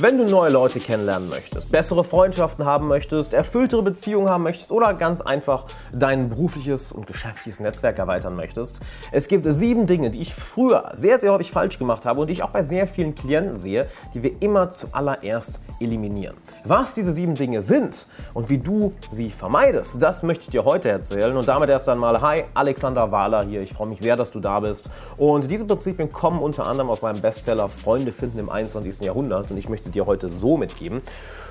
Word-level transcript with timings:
Wenn 0.00 0.16
du 0.16 0.26
neue 0.26 0.52
Leute 0.52 0.78
kennenlernen 0.78 1.28
möchtest, 1.28 1.72
bessere 1.72 2.04
Freundschaften 2.04 2.64
haben 2.64 2.86
möchtest, 2.86 3.34
erfülltere 3.34 3.82
Beziehungen 3.82 4.28
haben 4.28 4.44
möchtest 4.44 4.70
oder 4.70 4.94
ganz 4.94 5.20
einfach 5.20 5.64
dein 5.92 6.28
berufliches 6.28 6.92
und 6.92 7.08
geschäftliches 7.08 7.58
Netzwerk 7.58 7.98
erweitern 7.98 8.36
möchtest, 8.36 8.78
es 9.10 9.26
gibt 9.26 9.44
sieben 9.48 9.88
Dinge, 9.88 10.10
die 10.10 10.20
ich 10.20 10.32
früher 10.32 10.92
sehr, 10.94 11.18
sehr 11.18 11.32
häufig 11.32 11.50
falsch 11.50 11.80
gemacht 11.80 12.06
habe 12.06 12.20
und 12.20 12.28
die 12.28 12.34
ich 12.34 12.44
auch 12.44 12.50
bei 12.50 12.62
sehr 12.62 12.86
vielen 12.86 13.16
Klienten 13.16 13.56
sehe, 13.56 13.88
die 14.14 14.22
wir 14.22 14.40
immer 14.40 14.70
zuallererst 14.70 15.60
eliminieren. 15.80 16.36
Was 16.62 16.94
diese 16.94 17.12
sieben 17.12 17.34
Dinge 17.34 17.60
sind 17.60 18.06
und 18.34 18.50
wie 18.50 18.58
du 18.58 18.92
sie 19.10 19.30
vermeidest, 19.30 20.00
das 20.00 20.22
möchte 20.22 20.44
ich 20.44 20.50
dir 20.50 20.64
heute 20.64 20.90
erzählen. 20.90 21.36
Und 21.36 21.48
damit 21.48 21.70
erst 21.70 21.88
einmal, 21.88 22.20
hi, 22.20 22.44
Alexander 22.54 23.10
Wahler 23.10 23.42
hier. 23.42 23.62
Ich 23.62 23.72
freue 23.72 23.88
mich 23.88 23.98
sehr, 23.98 24.16
dass 24.16 24.30
du 24.30 24.38
da 24.38 24.60
bist. 24.60 24.90
Und 25.16 25.50
diese 25.50 25.64
Prinzipien 25.64 26.12
kommen 26.12 26.38
unter 26.38 26.68
anderem 26.68 26.88
aus 26.88 27.02
meinem 27.02 27.20
Bestseller 27.20 27.68
Freunde 27.68 28.12
finden 28.12 28.38
im 28.38 28.48
21. 28.48 29.00
Jahrhundert 29.00 29.50
und 29.50 29.56
ich 29.56 29.68
möchte 29.68 29.87
sie 29.88 29.92
dir 29.92 30.06
heute 30.06 30.28
so 30.28 30.56
mitgeben. 30.56 31.02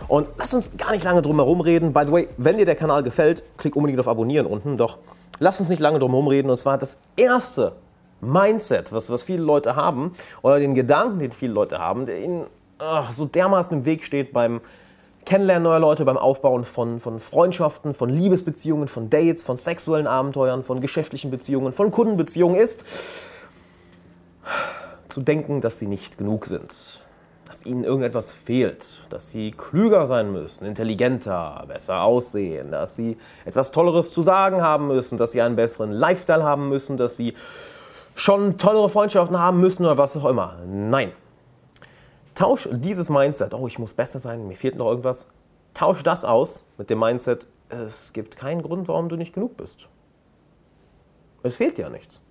Und 0.07 0.29
lass 0.37 0.53
uns 0.53 0.77
gar 0.77 0.91
nicht 0.91 1.03
lange 1.03 1.21
drum 1.21 1.37
herum 1.37 1.61
reden. 1.61 1.93
By 1.93 2.03
the 2.05 2.11
way, 2.11 2.27
wenn 2.37 2.57
dir 2.57 2.65
der 2.65 2.75
Kanal 2.75 3.03
gefällt, 3.03 3.43
klick 3.57 3.75
unbedingt 3.75 3.99
auf 3.99 4.07
Abonnieren 4.07 4.45
unten. 4.45 4.77
Doch 4.77 4.97
lass 5.39 5.59
uns 5.59 5.69
nicht 5.69 5.79
lange 5.79 5.99
drum 5.99 6.11
herum 6.11 6.27
reden. 6.27 6.49
Und 6.49 6.57
zwar 6.57 6.77
das 6.77 6.97
erste 7.15 7.73
Mindset, 8.21 8.91
was, 8.93 9.09
was 9.09 9.23
viele 9.23 9.43
Leute 9.43 9.75
haben, 9.75 10.11
oder 10.41 10.59
den 10.59 10.73
Gedanken, 10.73 11.19
den 11.19 11.31
viele 11.31 11.53
Leute 11.53 11.79
haben, 11.79 12.05
der 12.05 12.19
ihnen 12.19 12.45
ach, 12.79 13.11
so 13.11 13.25
dermaßen 13.25 13.79
im 13.79 13.85
Weg 13.85 14.03
steht 14.03 14.33
beim 14.33 14.61
Kennenlernen 15.25 15.63
neuer 15.63 15.79
Leute, 15.79 16.05
beim 16.05 16.17
Aufbauen 16.17 16.63
von, 16.63 16.99
von 16.99 17.19
Freundschaften, 17.19 17.93
von 17.93 18.09
Liebesbeziehungen, 18.09 18.87
von 18.87 19.09
Dates, 19.09 19.43
von 19.43 19.57
sexuellen 19.57 20.07
Abenteuern, 20.07 20.63
von 20.63 20.79
geschäftlichen 20.79 21.31
Beziehungen, 21.31 21.73
von 21.73 21.91
Kundenbeziehungen 21.91 22.55
ist, 22.55 22.85
zu 25.09 25.21
denken, 25.21 25.59
dass 25.59 25.79
sie 25.79 25.87
nicht 25.87 26.17
genug 26.17 26.45
sind 26.45 27.01
dass 27.47 27.65
ihnen 27.65 27.83
irgendetwas 27.83 28.31
fehlt, 28.31 28.99
dass 29.09 29.29
sie 29.29 29.51
klüger 29.51 30.05
sein 30.05 30.31
müssen, 30.31 30.65
intelligenter, 30.65 31.63
besser 31.67 32.01
aussehen, 32.01 32.71
dass 32.71 32.95
sie 32.95 33.17
etwas 33.45 33.71
Tolleres 33.71 34.11
zu 34.11 34.21
sagen 34.21 34.61
haben 34.61 34.87
müssen, 34.87 35.17
dass 35.17 35.31
sie 35.31 35.41
einen 35.41 35.55
besseren 35.55 35.91
Lifestyle 35.91 36.43
haben 36.43 36.67
müssen, 36.67 36.97
dass 36.97 37.15
sie 37.15 37.33
schon 38.15 38.57
tollere 38.57 38.89
Freundschaften 38.89 39.39
haben 39.39 39.61
müssen 39.61 39.85
oder 39.85 39.97
was 39.97 40.17
auch 40.17 40.25
immer. 40.25 40.57
Nein. 40.65 41.13
Tausch 42.35 42.67
dieses 42.71 43.09
Mindset, 43.09 43.53
oh, 43.53 43.67
ich 43.67 43.79
muss 43.79 43.93
besser 43.93 44.19
sein, 44.19 44.47
mir 44.47 44.55
fehlt 44.55 44.75
noch 44.75 44.89
irgendwas, 44.89 45.27
tausch 45.73 46.03
das 46.03 46.25
aus 46.25 46.65
mit 46.77 46.89
dem 46.89 46.99
Mindset, 46.99 47.47
es 47.69 48.13
gibt 48.13 48.35
keinen 48.35 48.61
Grund, 48.61 48.87
warum 48.87 49.09
du 49.09 49.15
nicht 49.15 49.33
genug 49.33 49.57
bist. 49.57 49.87
Es 51.43 51.55
fehlt 51.55 51.77
dir 51.77 51.89
nichts. 51.89 52.21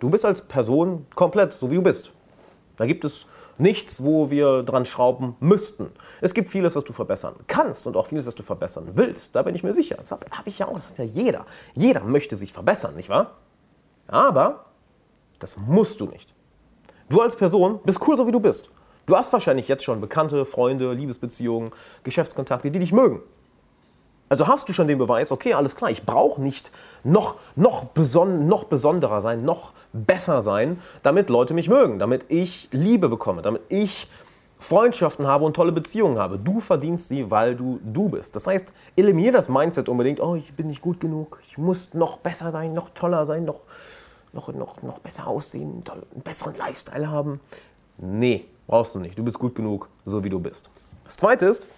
Du 0.00 0.10
bist 0.10 0.24
als 0.24 0.42
Person 0.42 1.06
komplett 1.14 1.52
so, 1.52 1.70
wie 1.70 1.76
du 1.76 1.82
bist. 1.82 2.12
Da 2.76 2.86
gibt 2.86 3.04
es 3.04 3.26
nichts, 3.58 4.02
wo 4.02 4.30
wir 4.30 4.62
dran 4.62 4.84
schrauben 4.84 5.36
müssten. 5.40 5.90
Es 6.20 6.34
gibt 6.34 6.50
vieles, 6.50 6.76
was 6.76 6.84
du 6.84 6.92
verbessern 6.92 7.34
kannst 7.46 7.86
und 7.86 7.96
auch 7.96 8.06
vieles, 8.06 8.26
was 8.26 8.34
du 8.34 8.42
verbessern 8.42 8.90
willst. 8.94 9.34
Da 9.34 9.42
bin 9.42 9.54
ich 9.54 9.62
mir 9.62 9.72
sicher. 9.72 9.96
Das 9.96 10.12
habe 10.12 10.26
hab 10.30 10.46
ich 10.46 10.58
ja 10.58 10.68
auch. 10.68 10.74
Das 10.74 10.90
hat 10.90 10.98
ja 10.98 11.04
jeder. 11.04 11.46
Jeder 11.74 12.04
möchte 12.04 12.36
sich 12.36 12.52
verbessern, 12.52 12.94
nicht 12.96 13.08
wahr? 13.08 13.36
Aber 14.06 14.66
das 15.38 15.56
musst 15.56 16.00
du 16.00 16.06
nicht. 16.06 16.34
Du 17.08 17.20
als 17.20 17.36
Person 17.36 17.80
bist 17.84 18.06
cool, 18.06 18.16
so 18.16 18.26
wie 18.26 18.32
du 18.32 18.40
bist. 18.40 18.70
Du 19.06 19.16
hast 19.16 19.32
wahrscheinlich 19.32 19.68
jetzt 19.68 19.84
schon 19.84 20.00
Bekannte, 20.00 20.44
Freunde, 20.44 20.92
Liebesbeziehungen, 20.92 21.70
Geschäftskontakte, 22.02 22.70
die 22.70 22.80
dich 22.80 22.92
mögen. 22.92 23.22
Also 24.28 24.48
hast 24.48 24.68
du 24.68 24.72
schon 24.72 24.88
den 24.88 24.98
Beweis, 24.98 25.30
okay, 25.30 25.54
alles 25.54 25.76
klar, 25.76 25.90
ich 25.90 26.04
brauche 26.04 26.42
nicht 26.42 26.72
noch, 27.04 27.36
noch, 27.54 27.84
beson 27.84 28.48
noch 28.48 28.64
besonderer 28.64 29.20
sein, 29.20 29.44
noch 29.44 29.72
besser 29.92 30.42
sein, 30.42 30.80
damit 31.04 31.30
Leute 31.30 31.54
mich 31.54 31.68
mögen, 31.68 32.00
damit 32.00 32.24
ich 32.28 32.68
Liebe 32.72 33.08
bekomme, 33.08 33.42
damit 33.42 33.62
ich 33.68 34.08
Freundschaften 34.58 35.26
habe 35.26 35.44
und 35.44 35.54
tolle 35.54 35.70
Beziehungen 35.70 36.18
habe. 36.18 36.38
Du 36.38 36.60
verdienst 36.60 37.08
sie, 37.08 37.30
weil 37.30 37.54
du 37.54 37.78
du 37.84 38.08
bist. 38.08 38.34
Das 38.34 38.46
heißt, 38.46 38.72
eliminiere 38.96 39.34
das 39.34 39.48
Mindset 39.48 39.88
unbedingt, 39.88 40.18
oh, 40.20 40.34
ich 40.34 40.52
bin 40.54 40.66
nicht 40.66 40.82
gut 40.82 40.98
genug, 40.98 41.40
ich 41.46 41.56
muss 41.56 41.94
noch 41.94 42.18
besser 42.18 42.50
sein, 42.50 42.72
noch 42.74 42.90
toller 42.90 43.26
sein, 43.26 43.44
noch, 43.44 43.60
noch, 44.32 44.52
noch, 44.52 44.82
noch 44.82 44.98
besser 44.98 45.28
aussehen, 45.28 45.84
einen 45.88 46.22
besseren 46.22 46.56
Lifestyle 46.56 47.10
haben. 47.10 47.38
Nee, 47.98 48.46
brauchst 48.66 48.94
du 48.94 48.98
nicht. 48.98 49.18
Du 49.18 49.22
bist 49.22 49.38
gut 49.38 49.54
genug, 49.54 49.88
so 50.04 50.24
wie 50.24 50.30
du 50.30 50.40
bist. 50.40 50.70
Das 51.04 51.16
Zweite 51.16 51.46
ist, 51.46 51.68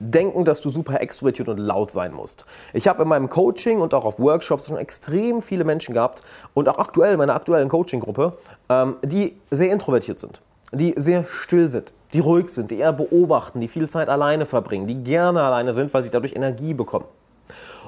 denken, 0.00 0.44
dass 0.44 0.60
du 0.60 0.70
super 0.70 1.00
extrovertiert 1.00 1.48
und 1.48 1.58
laut 1.58 1.90
sein 1.90 2.12
musst. 2.12 2.46
Ich 2.72 2.88
habe 2.88 3.02
in 3.02 3.08
meinem 3.08 3.28
Coaching 3.28 3.80
und 3.80 3.94
auch 3.94 4.04
auf 4.04 4.18
Workshops 4.18 4.68
schon 4.68 4.76
extrem 4.76 5.42
viele 5.42 5.64
Menschen 5.64 5.94
gehabt 5.94 6.22
und 6.54 6.68
auch 6.68 6.78
aktuell 6.78 7.12
in 7.12 7.18
meiner 7.18 7.34
aktuellen 7.34 7.68
Coaching-Gruppe, 7.68 8.36
ähm, 8.68 8.96
die 9.02 9.36
sehr 9.50 9.72
introvertiert 9.72 10.18
sind, 10.18 10.40
die 10.72 10.94
sehr 10.96 11.24
still 11.24 11.68
sind, 11.68 11.92
die 12.12 12.20
ruhig 12.20 12.48
sind, 12.48 12.70
die 12.70 12.78
eher 12.78 12.92
beobachten, 12.92 13.60
die 13.60 13.68
viel 13.68 13.88
Zeit 13.88 14.08
alleine 14.08 14.46
verbringen, 14.46 14.86
die 14.86 15.02
gerne 15.02 15.42
alleine 15.42 15.72
sind, 15.72 15.92
weil 15.94 16.02
sie 16.02 16.10
dadurch 16.10 16.34
Energie 16.34 16.74
bekommen. 16.74 17.06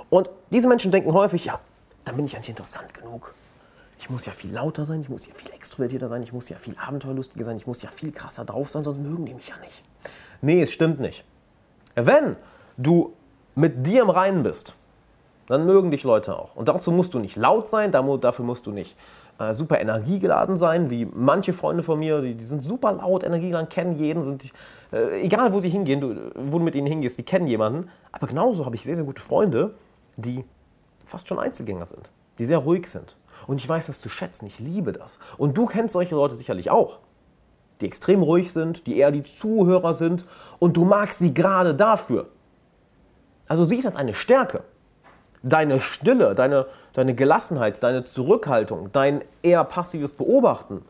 Und 0.09 0.29
diese 0.51 0.69
Menschen 0.69 0.91
denken 0.91 1.13
häufig, 1.13 1.45
ja, 1.45 1.61
dann 2.05 2.17
bin 2.17 2.25
ich 2.25 2.33
ja 2.33 2.39
nicht 2.39 2.49
interessant 2.49 2.93
genug. 2.93 3.35
Ich 4.01 4.09
muss 4.09 4.25
ja 4.25 4.33
viel 4.33 4.53
lauter 4.53 4.85
sein, 4.85 5.03
ich 5.03 5.11
muss 5.11 5.27
ja 5.27 5.35
viel 5.35 5.51
extrovertierter 5.53 6.09
sein, 6.09 6.23
ich 6.23 6.33
muss 6.33 6.49
ja 6.49 6.57
viel 6.57 6.75
abenteuerlustiger 6.85 7.45
sein, 7.45 7.59
ich 7.59 7.67
muss 7.67 7.83
ja 7.83 7.91
viel 7.91 8.13
krasser 8.13 8.47
drauf 8.47 8.71
sein, 8.71 8.83
sonst 8.83 8.99
mögen 8.99 9.27
die 9.27 9.35
mich 9.35 9.49
ja 9.49 9.57
nicht. 9.59 9.83
Nee, 10.41 10.63
es 10.63 10.73
stimmt 10.73 11.01
nicht. 11.01 11.23
Wenn 11.95 12.37
du 12.77 13.13
mit 13.55 13.87
dir 13.87 14.03
im 14.03 14.11
Reinen 14.11 14.43
bist, 14.43 14.75
dann 15.47 15.67
mögen 15.67 15.91
dich 15.91 16.05
Leute 16.05 16.39
auch. 16.39 16.55
Und 16.55 16.69
dazu 16.69 16.93
musst 16.93 17.13
du 17.15 17.19
nicht 17.19 17.37
laut 17.37 17.67
sein, 17.67 17.91
dafür 17.91 18.45
musst 18.45 18.67
du 18.67 18.71
nicht 18.71 18.97
äh, 19.41 19.53
super 19.53 19.81
energiegeladen 19.81 20.57
sein, 20.57 20.91
wie 20.91 21.07
manche 21.13 21.53
Freunde 21.53 21.83
von 21.83 21.99
mir, 21.99 22.21
die, 22.21 22.35
die 22.35 22.45
sind 22.45 22.63
super 22.63 22.93
laut, 22.93 23.25
energiegeladen, 23.25 23.69
kennen 23.69 23.99
jeden, 23.99 24.23
sind, 24.23 24.53
äh, 24.93 25.23
egal 25.23 25.53
wo 25.53 25.61
sie 25.61 25.71
hingehen, 25.71 26.01
du, 26.01 26.31
wo 26.37 26.59
du 26.59 26.65
mit 26.65 26.75
ihnen 26.75 26.87
hingehst, 26.87 27.19
die 27.19 27.25
kennen 27.25 27.49
jemanden. 27.49 27.91
Aber 28.13 28.29
genauso 28.29 28.65
habe 28.65 28.77
ich 28.77 28.83
sehr, 28.83 28.95
sehr 28.95 29.05
gute 29.05 29.23
Freunde, 29.23 29.75
die 30.17 30.45
fast 31.05 31.27
schon 31.27 31.39
Einzelgänger 31.39 31.87
sind, 31.87 32.11
die 32.39 32.45
sehr 32.45 32.59
ruhig 32.59 32.87
sind. 32.87 33.17
Und 33.47 33.61
ich 33.61 33.69
weiß 33.69 33.89
das 33.89 34.01
zu 34.01 34.09
schätzen, 34.09 34.47
ich 34.47 34.61
liebe 34.61 34.93
das. 34.93 35.19
Und 35.37 35.57
du 35.57 35.67
kennst 35.67 35.95
solche 35.95 36.15
Leute 36.15 36.35
sicherlich 36.35 36.71
auch 36.71 37.01
die 37.81 37.87
extrem 37.87 38.23
ruhig 38.23 38.53
sind, 38.53 38.87
die 38.87 38.99
eher 38.99 39.11
die 39.11 39.23
Zuhörer 39.23 39.95
sind 39.95 40.25
und 40.59 40.77
du 40.77 40.85
magst 40.85 41.19
sie 41.19 41.35
gerade 41.35 41.75
dafür. 41.75 42.29
Also 43.49 43.65
siehst 43.65 43.85
das 43.85 43.93
als 43.93 44.01
eine 44.01 44.15
Stärke. 44.15 44.63
Deine 45.43 45.81
Stille, 45.81 46.35
deine, 46.35 46.67
deine 46.93 47.15
Gelassenheit, 47.15 47.83
deine 47.83 48.05
Zurückhaltung, 48.05 48.91
dein 48.93 49.23
eher 49.43 49.65
passives 49.65 50.13
Beobachten 50.13 50.83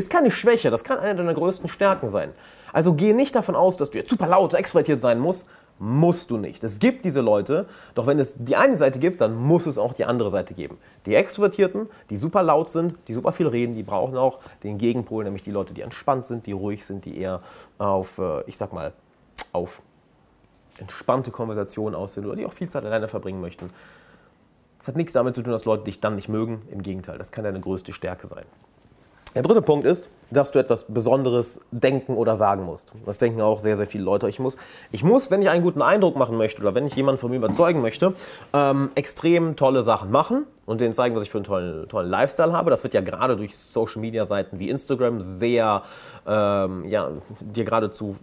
ist 0.00 0.10
keine 0.10 0.30
Schwäche, 0.30 0.70
das 0.70 0.84
kann 0.84 0.98
eine 0.98 1.16
deiner 1.16 1.34
größten 1.34 1.68
Stärken 1.68 2.08
sein. 2.08 2.32
Also 2.72 2.94
geh 2.94 3.12
nicht 3.12 3.34
davon 3.34 3.54
aus, 3.54 3.76
dass 3.76 3.90
du 3.90 3.98
jetzt 3.98 4.10
super 4.10 4.26
laut, 4.26 4.54
extrovertiert 4.54 5.00
sein 5.00 5.18
musst, 5.18 5.48
musst 5.80 6.30
du 6.30 6.36
nicht. 6.36 6.62
Es 6.62 6.78
gibt 6.78 7.06
diese 7.06 7.22
Leute, 7.22 7.66
doch 7.94 8.06
wenn 8.06 8.18
es 8.18 8.36
die 8.38 8.54
eine 8.54 8.76
Seite 8.76 8.98
gibt, 8.98 9.22
dann 9.22 9.34
muss 9.34 9.66
es 9.66 9.78
auch 9.78 9.94
die 9.94 10.04
andere 10.04 10.28
Seite 10.28 10.52
geben. 10.52 10.78
Die 11.06 11.14
Extrovertierten, 11.14 11.88
die 12.10 12.18
super 12.18 12.42
laut 12.42 12.68
sind, 12.68 12.94
die 13.08 13.14
super 13.14 13.32
viel 13.32 13.48
reden, 13.48 13.72
die 13.72 13.82
brauchen 13.82 14.16
auch 14.18 14.40
den 14.62 14.76
Gegenpol, 14.76 15.24
nämlich 15.24 15.42
die 15.42 15.50
Leute, 15.50 15.72
die 15.72 15.80
entspannt 15.80 16.26
sind, 16.26 16.46
die 16.46 16.52
ruhig 16.52 16.84
sind, 16.84 17.06
die 17.06 17.18
eher 17.18 17.40
auf, 17.78 18.18
äh, 18.18 18.42
ich 18.46 18.58
sag 18.58 18.74
mal, 18.74 18.92
auf 19.52 19.80
entspannte 20.78 21.30
Konversationen 21.30 21.94
aus 21.94 22.12
sind 22.12 22.26
oder 22.26 22.36
die 22.36 22.44
auch 22.44 22.52
viel 22.52 22.68
Zeit 22.68 22.84
alleine 22.84 23.08
verbringen 23.08 23.40
möchten. 23.40 23.70
Das 24.78 24.88
hat 24.88 24.96
nichts 24.96 25.14
damit 25.14 25.34
zu 25.34 25.42
tun, 25.42 25.52
dass 25.52 25.64
Leute 25.64 25.84
dich 25.84 26.00
dann 26.00 26.14
nicht 26.14 26.28
mögen. 26.28 26.62
Im 26.70 26.82
Gegenteil, 26.82 27.16
das 27.16 27.32
kann 27.32 27.44
deine 27.44 27.60
größte 27.60 27.92
Stärke 27.94 28.26
sein. 28.26 28.44
Der 29.34 29.42
dritte 29.42 29.62
Punkt 29.62 29.86
ist, 29.86 30.10
dass 30.30 30.50
du 30.50 30.58
etwas 30.58 30.84
Besonderes 30.84 31.60
denken 31.70 32.16
oder 32.16 32.36
sagen 32.36 32.64
musst. 32.64 32.92
Das 33.06 33.18
denken 33.18 33.40
auch 33.40 33.58
sehr, 33.58 33.76
sehr 33.76 33.86
viele 33.86 34.04
Leute. 34.04 34.28
Ich 34.28 34.38
muss, 34.38 34.56
ich 34.92 35.02
muss 35.02 35.30
wenn 35.30 35.42
ich 35.42 35.48
einen 35.48 35.62
guten 35.62 35.82
Eindruck 35.82 36.16
machen 36.16 36.36
möchte 36.36 36.62
oder 36.62 36.74
wenn 36.74 36.86
ich 36.86 36.94
jemanden 36.94 37.20
von 37.20 37.30
mir 37.30 37.36
überzeugen 37.36 37.82
möchte, 37.82 38.14
ähm, 38.52 38.90
extrem 38.94 39.56
tolle 39.56 39.82
Sachen 39.82 40.10
machen 40.10 40.46
und 40.66 40.80
denen 40.80 40.94
zeigen, 40.94 41.14
was 41.16 41.24
ich 41.24 41.30
für 41.30 41.38
einen 41.38 41.44
tollen, 41.44 41.88
tollen 41.88 42.08
Lifestyle 42.08 42.52
habe. 42.52 42.70
Das 42.70 42.82
wird 42.82 42.94
ja 42.94 43.00
gerade 43.00 43.36
durch 43.36 43.56
Social-Media-Seiten 43.56 44.58
wie 44.58 44.70
Instagram 44.70 45.20
sehr, 45.20 45.82
ähm, 46.26 46.84
ja, 46.86 47.08
dir 47.40 47.64
geradezu 47.64 48.16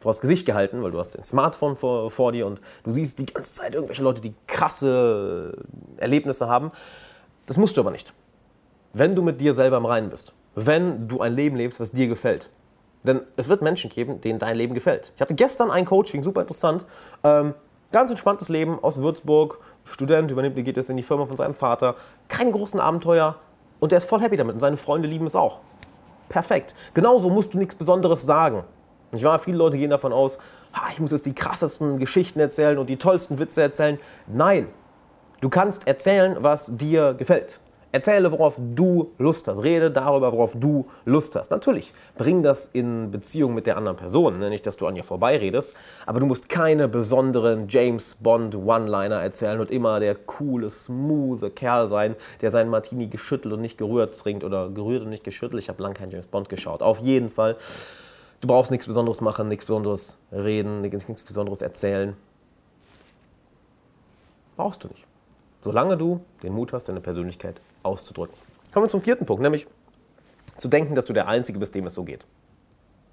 vors 0.00 0.20
Gesicht 0.20 0.46
gehalten, 0.46 0.82
weil 0.82 0.90
du 0.90 0.98
hast 0.98 1.14
dein 1.16 1.24
Smartphone 1.24 1.76
vor, 1.76 2.10
vor 2.10 2.32
dir 2.32 2.46
und 2.46 2.60
du 2.84 2.92
siehst 2.92 3.18
die 3.18 3.26
ganze 3.26 3.54
Zeit 3.54 3.74
irgendwelche 3.74 4.02
Leute, 4.02 4.20
die 4.20 4.34
krasse 4.46 5.54
Erlebnisse 5.96 6.48
haben. 6.48 6.70
Das 7.46 7.56
musst 7.56 7.76
du 7.76 7.80
aber 7.80 7.90
nicht 7.90 8.12
wenn 8.96 9.14
du 9.14 9.22
mit 9.22 9.40
dir 9.40 9.52
selber 9.52 9.76
im 9.76 9.84
Reinen 9.84 10.10
bist, 10.10 10.32
wenn 10.56 11.06
du 11.06 11.20
ein 11.20 11.34
Leben 11.34 11.54
lebst, 11.54 11.78
was 11.78 11.92
dir 11.92 12.08
gefällt. 12.08 12.50
Denn 13.04 13.20
es 13.36 13.48
wird 13.48 13.62
Menschen 13.62 13.90
geben, 13.90 14.20
denen 14.20 14.40
dein 14.40 14.56
Leben 14.56 14.74
gefällt. 14.74 15.12
Ich 15.14 15.20
hatte 15.20 15.34
gestern 15.34 15.70
ein 15.70 15.84
Coaching, 15.84 16.24
super 16.24 16.40
interessant. 16.40 16.84
Ähm, 17.22 17.54
ganz 17.92 18.10
entspanntes 18.10 18.48
Leben 18.48 18.82
aus 18.82 18.96
Würzburg. 18.96 19.60
Student 19.84 20.30
übernimmt, 20.30 20.56
geht 20.56 20.76
es 20.76 20.88
in 20.88 20.96
die 20.96 21.04
Firma 21.04 21.26
von 21.26 21.36
seinem 21.36 21.54
Vater. 21.54 21.94
Keine 22.26 22.50
großen 22.50 22.80
Abenteuer. 22.80 23.36
Und 23.78 23.92
der 23.92 23.98
ist 23.98 24.08
voll 24.08 24.20
happy 24.20 24.36
damit. 24.36 24.54
Und 24.54 24.60
seine 24.60 24.76
Freunde 24.76 25.06
lieben 25.06 25.26
es 25.26 25.36
auch. 25.36 25.60
Perfekt. 26.28 26.74
Genauso 26.94 27.30
musst 27.30 27.54
du 27.54 27.58
nichts 27.58 27.76
Besonderes 27.76 28.22
sagen. 28.22 28.64
Ich 29.12 29.22
war, 29.22 29.38
viele 29.38 29.58
Leute 29.58 29.78
gehen 29.78 29.90
davon 29.90 30.12
aus, 30.12 30.38
ich 30.90 30.98
muss 30.98 31.12
jetzt 31.12 31.24
die 31.26 31.34
krassesten 31.34 31.98
Geschichten 31.98 32.40
erzählen 32.40 32.76
und 32.76 32.90
die 32.90 32.96
tollsten 32.96 33.38
Witze 33.38 33.62
erzählen. 33.62 33.98
Nein. 34.26 34.68
Du 35.40 35.48
kannst 35.48 35.86
erzählen, 35.86 36.36
was 36.40 36.76
dir 36.76 37.14
gefällt. 37.14 37.60
Erzähle, 37.92 38.30
worauf 38.30 38.60
du 38.74 39.12
Lust 39.16 39.48
hast. 39.48 39.62
Rede 39.62 39.90
darüber, 39.90 40.32
worauf 40.32 40.54
du 40.54 40.86
Lust 41.04 41.34
hast. 41.36 41.50
Natürlich, 41.50 41.94
bring 42.18 42.42
das 42.42 42.66
in 42.66 43.10
Beziehung 43.10 43.54
mit 43.54 43.66
der 43.66 43.76
anderen 43.76 43.96
Person. 43.96 44.38
Ne? 44.38 44.50
Nicht, 44.50 44.66
dass 44.66 44.76
du 44.76 44.86
an 44.86 44.96
ihr 44.96 45.04
vorbeiredest, 45.04 45.72
aber 46.04 46.20
du 46.20 46.26
musst 46.26 46.48
keine 46.48 46.88
besonderen 46.88 47.68
James 47.68 48.16
Bond 48.16 48.54
One-Liner 48.54 49.22
erzählen 49.22 49.60
und 49.60 49.70
immer 49.70 50.00
der 50.00 50.14
coole, 50.14 50.68
smooth 50.68 51.54
Kerl 51.54 51.88
sein, 51.88 52.16
der 52.42 52.50
seinen 52.50 52.70
Martini 52.70 53.06
geschüttelt 53.06 53.54
und 53.54 53.60
nicht 53.60 53.78
gerührt 53.78 54.18
trinkt 54.18 54.44
oder 54.44 54.68
gerührt 54.68 55.04
und 55.04 55.10
nicht 55.10 55.24
geschüttelt. 55.24 55.62
Ich 55.62 55.68
habe 55.68 55.82
lange 55.82 55.94
keinen 55.94 56.10
James 56.10 56.26
Bond 56.26 56.48
geschaut. 56.48 56.82
Auf 56.82 56.98
jeden 56.98 57.30
Fall. 57.30 57.56
Du 58.40 58.48
brauchst 58.48 58.70
nichts 58.70 58.86
Besonderes 58.86 59.20
machen, 59.22 59.48
nichts 59.48 59.64
Besonderes 59.64 60.18
reden, 60.30 60.82
nichts 60.82 61.22
Besonderes 61.22 61.62
erzählen. 61.62 62.14
Brauchst 64.56 64.84
du 64.84 64.88
nicht. 64.88 65.06
Solange 65.66 65.96
du 65.96 66.20
den 66.44 66.52
Mut 66.52 66.72
hast, 66.72 66.84
deine 66.84 67.00
Persönlichkeit 67.00 67.60
auszudrücken. 67.82 68.36
Kommen 68.72 68.84
wir 68.84 68.88
zum 68.88 69.00
vierten 69.00 69.26
Punkt, 69.26 69.42
nämlich 69.42 69.66
zu 70.56 70.68
denken, 70.68 70.94
dass 70.94 71.06
du 71.06 71.12
der 71.12 71.26
Einzige 71.26 71.58
bist, 71.58 71.74
dem 71.74 71.86
es 71.86 71.94
so 71.94 72.04
geht. 72.04 72.24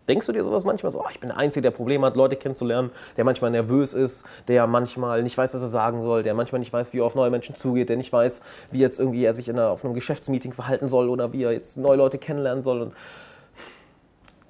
Denkst 0.08 0.28
du 0.28 0.34
dir 0.34 0.44
sowas 0.44 0.64
manchmal 0.64 0.92
so, 0.92 1.02
oh, 1.02 1.08
ich 1.10 1.20
bin 1.20 1.30
der 1.30 1.40
Einzige, 1.40 1.64
der 1.64 1.72
Probleme 1.72 2.06
hat, 2.06 2.16
Leute 2.16 2.36
kennenzulernen, 2.36 2.92
der 3.18 3.24
manchmal 3.26 3.50
nervös 3.50 3.96
ist, 3.96 4.28
der 4.48 4.68
manchmal 4.68 5.24
nicht 5.24 5.36
weiß, 5.36 5.56
was 5.56 5.64
er 5.64 5.68
sagen 5.68 6.04
soll, 6.04 6.22
der 6.22 6.36
manchmal 6.36 6.60
nicht 6.60 6.72
weiß, 6.72 6.94
wie 6.94 7.00
er 7.00 7.06
auf 7.06 7.16
neue 7.16 7.32
Menschen 7.32 7.56
zugeht, 7.56 7.90
der 7.90 7.98
nicht 7.98 8.14
weiß, 8.14 8.44
wie 8.70 8.78
jetzt 8.78 9.00
irgendwie 9.00 9.26
er 9.26 9.34
sich 9.34 9.50
in 9.50 9.58
einer, 9.58 9.72
auf 9.72 9.84
einem 9.84 9.96
Geschäftsmeeting 9.96 10.54
verhalten 10.54 10.90
soll 10.90 11.10
oder 11.10 11.34
wie 11.34 11.42
er 11.42 11.54
jetzt 11.54 11.78
neue 11.78 11.98
Leute 11.98 12.20
kennenlernen 12.20 12.64
soll. 12.64 12.84
Und 12.84 12.94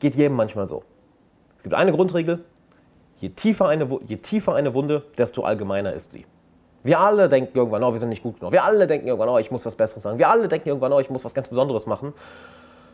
geht 0.02 0.16
jedem 0.16 0.36
manchmal 0.36 0.68
so. 0.68 0.84
Es 1.56 1.64
gibt 1.64 1.74
eine 1.74 1.94
Grundregel, 1.94 2.44
je 3.16 3.30
tiefer 3.30 3.70
eine, 3.70 3.88
je 4.06 4.18
tiefer 4.18 4.56
eine 4.56 4.74
Wunde, 4.74 5.04
desto 5.18 5.44
allgemeiner 5.44 5.94
ist 5.94 6.12
sie. 6.12 6.26
Wir 6.84 7.00
alle 7.00 7.30
denken 7.30 7.58
irgendwann, 7.58 7.84
oh, 7.84 7.94
wir 7.94 8.00
sind 8.00 8.10
nicht 8.10 8.24
gut 8.24 8.40
genug. 8.40 8.52
Wir 8.52 8.64
alle 8.64 8.88
denken 8.88 9.08
irgendwann, 9.08 9.30
oh, 9.30 9.38
ich 9.38 9.52
muss 9.52 9.66
was 9.66 9.76
Besseres 9.76 10.04
sagen. 10.04 10.18
Wir 10.18 10.30
alle 10.30 10.48
denken 10.48 10.68
irgendwann, 10.68 10.92
oh, 10.94 11.00
ich 11.00 11.10
muss 11.10 11.24
was 11.24 11.34
ganz 11.34 11.50
Besonderes 11.50 11.86
machen. 11.86 12.14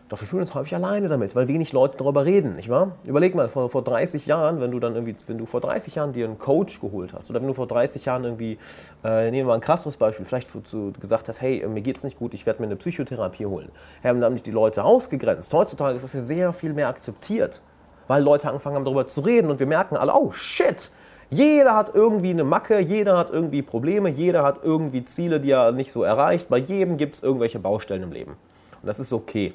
Doch 0.10 0.20
wir 0.20 0.28
fühlen 0.28 0.42
uns 0.42 0.56
häufig 0.56 0.74
alleine 0.74 1.08
damit, 1.08 1.36
weil 1.36 1.48
wenig 1.48 1.72
Leute 1.72 1.98
darüber 1.98 2.26
reden, 2.26 2.56
nicht 2.56 2.68
wahr? 2.68 2.94
Überleg 3.06 3.36
mal, 3.36 3.48
vor, 3.48 3.70
vor 3.70 3.84
30 3.84 4.26
Jahren, 4.26 4.60
wenn 4.60 4.72
du 4.72 4.80
dann 4.80 4.96
irgendwie, 4.96 5.16
wenn 5.28 5.38
du 5.38 5.46
vor 5.46 5.62
30 5.62 5.94
Jahren 5.94 6.14
dir 6.14 6.26
einen 6.26 6.40
Coach 6.40 6.82
geholt 6.82 7.14
hast 7.14 7.30
oder 7.30 7.40
wenn 7.40 7.48
du 7.48 7.54
vor 7.54 7.68
30 7.68 8.06
Jahren 8.06 8.24
irgendwie, 8.24 8.58
äh, 9.04 9.26
nehmen 9.26 9.34
wir 9.34 9.46
mal 9.46 9.54
ein 9.54 9.62
krasses 9.62 9.98
Beispiel, 9.98 10.26
vielleicht 10.26 10.50
du 10.52 10.92
gesagt 11.00 11.30
hast, 11.30 11.42
hey, 11.42 11.64
mir 11.68 11.82
geht's 11.82 12.04
nicht 12.04 12.18
gut, 12.18 12.34
ich 12.34 12.48
werde 12.48 12.60
mir 12.60 12.66
eine 12.66 12.76
Psychotherapie 12.76 13.46
holen. 13.46 13.70
Haben 14.04 14.20
dann 14.20 14.34
nicht 14.34 14.48
die 14.48 14.52
Leute 14.52 14.84
ausgegrenzt. 14.84 15.54
Heutzutage 15.54 15.96
ist 15.96 16.02
das 16.02 16.14
ja 16.14 16.22
sehr 16.22 16.54
viel 16.54 16.74
mehr 16.74 16.88
akzeptiert, 16.88 17.62
weil 18.08 18.24
Leute 18.24 18.48
angefangen 18.48 18.78
haben, 18.78 18.86
darüber 18.86 19.06
zu 19.06 19.22
reden 19.22 19.52
und 19.52 19.60
wir 19.60 19.68
merken 19.68 19.96
alle, 19.96 20.16
oh 20.16 20.32
shit, 20.32 20.90
jeder 21.30 21.76
hat 21.76 21.94
irgendwie 21.94 22.32
eine 22.32 22.44
Macke, 22.44 22.80
jeder 22.80 23.18
hat 23.18 23.30
irgendwie 23.30 23.62
Probleme, 23.62 24.10
jeder 24.10 24.44
hat 24.44 24.62
irgendwie 24.64 25.04
Ziele, 25.04 25.40
die 25.40 25.52
er 25.52 25.72
nicht 25.72 25.92
so 25.92 26.04
erreicht. 26.04 26.50
Bei 26.50 26.58
jedem 26.58 26.98
gibt 26.98 27.16
es 27.16 27.24
irgendwelche 27.24 27.60
Baustellen 27.60 28.04
im 28.04 28.12
Leben. 28.12 28.32
Und 28.32 28.88
das 28.88 29.00
ist 29.00 29.14
okay. 29.14 29.54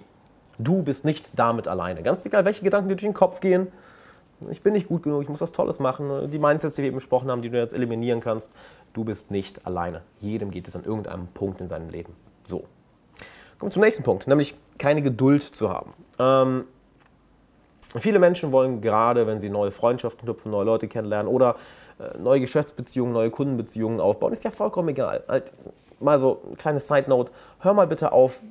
Du 0.58 0.82
bist 0.82 1.04
nicht 1.04 1.32
damit 1.36 1.66
alleine. 1.66 2.02
Ganz 2.02 2.24
egal, 2.26 2.44
welche 2.44 2.62
Gedanken 2.62 2.88
dir 2.88 2.94
durch 2.94 3.02
den 3.02 3.14
Kopf 3.14 3.40
gehen. 3.40 3.68
Ich 4.50 4.62
bin 4.62 4.72
nicht 4.72 4.88
gut 4.88 5.02
genug, 5.02 5.22
ich 5.22 5.28
muss 5.28 5.40
was 5.40 5.52
Tolles 5.52 5.80
machen. 5.80 6.30
Die 6.30 6.38
Mindsets, 6.38 6.76
die 6.76 6.82
wir 6.82 6.88
eben 6.88 6.96
besprochen 6.96 7.30
haben, 7.30 7.42
die 7.42 7.50
du 7.50 7.58
jetzt 7.58 7.74
eliminieren 7.74 8.20
kannst. 8.20 8.52
Du 8.92 9.04
bist 9.04 9.30
nicht 9.30 9.66
alleine. 9.66 10.02
Jedem 10.20 10.50
geht 10.50 10.68
es 10.68 10.76
an 10.76 10.84
irgendeinem 10.84 11.26
Punkt 11.28 11.60
in 11.60 11.68
seinem 11.68 11.88
Leben. 11.88 12.12
So. 12.46 12.64
Kommen 13.58 13.70
wir 13.70 13.72
zum 13.72 13.82
nächsten 13.82 14.04
Punkt, 14.04 14.26
nämlich 14.26 14.54
keine 14.78 15.02
Geduld 15.02 15.42
zu 15.42 15.70
haben. 15.70 15.92
Ähm, 16.18 16.64
Viele 17.96 18.18
Menschen 18.18 18.50
wollen 18.50 18.80
gerade, 18.80 19.26
wenn 19.26 19.40
sie 19.40 19.50
neue 19.50 19.70
Freundschaften 19.70 20.24
knüpfen, 20.24 20.50
neue 20.50 20.64
Leute 20.64 20.88
kennenlernen 20.88 21.32
oder 21.32 21.56
äh, 21.98 22.18
neue 22.18 22.40
Geschäftsbeziehungen, 22.40 23.12
neue 23.12 23.30
Kundenbeziehungen 23.30 24.00
aufbauen, 24.00 24.32
ist 24.32 24.42
ja 24.42 24.50
vollkommen 24.50 24.88
egal. 24.88 25.22
Halt, 25.28 25.52
mal 26.00 26.20
so 26.20 26.42
ein 26.50 26.56
kleines 26.56 26.88
Side 26.88 27.08
Note: 27.08 27.30
Hör 27.60 27.72
mal 27.74 27.86
bitte 27.86 28.12
auf, 28.12 28.42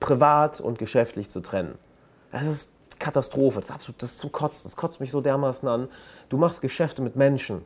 privat 0.00 0.60
und 0.60 0.78
geschäftlich 0.78 1.30
zu 1.30 1.40
trennen. 1.40 1.78
Das 2.30 2.44
ist 2.44 2.72
Katastrophe, 2.98 3.60
das 3.60 3.70
ist 3.70 3.74
absolut 3.74 4.02
das 4.02 4.10
ist 4.12 4.18
zum 4.18 4.32
Kotzen, 4.32 4.68
das 4.68 4.76
kotzt 4.76 5.00
mich 5.00 5.10
so 5.10 5.20
dermaßen 5.20 5.68
an. 5.68 5.88
Du 6.28 6.36
machst 6.36 6.60
Geschäfte 6.60 7.00
mit 7.00 7.16
Menschen. 7.16 7.62